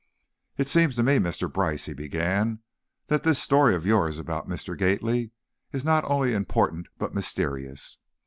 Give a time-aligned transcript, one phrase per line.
[0.57, 1.47] "It seems to me, Mr.
[1.47, 2.61] Brice," he began,
[3.05, 4.75] "that this story of yours about Mr.
[4.75, 5.29] Gately
[5.71, 7.99] is not only important but mysterious."